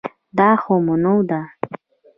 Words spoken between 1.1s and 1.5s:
ده